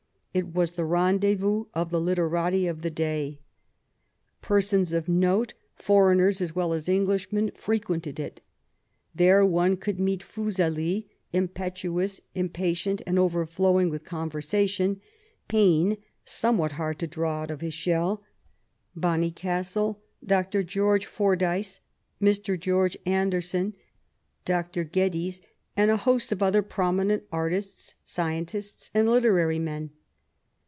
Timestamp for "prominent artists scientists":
26.61-28.89